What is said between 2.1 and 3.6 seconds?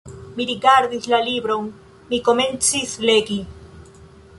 komencis legi.